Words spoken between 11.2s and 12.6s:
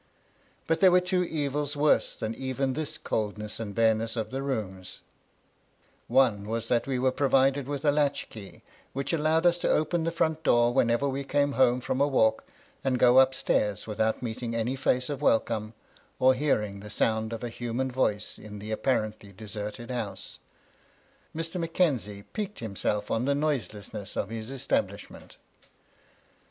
came home from a walk,